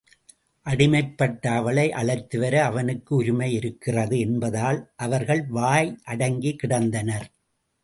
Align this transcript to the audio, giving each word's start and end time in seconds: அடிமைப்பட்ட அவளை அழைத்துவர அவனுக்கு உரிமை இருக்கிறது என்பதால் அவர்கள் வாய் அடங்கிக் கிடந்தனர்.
அடிமைப்பட்ட 0.65 1.47
அவளை 1.47 1.91
அழைத்துவர 1.91 2.55
அவனுக்கு 2.61 3.15
உரிமை 3.15 3.53
இருக்கிறது 3.53 4.19
என்பதால் 4.19 4.93
அவர்கள் 4.95 5.45
வாய் 5.47 5.99
அடங்கிக் 6.03 6.59
கிடந்தனர். 6.63 7.27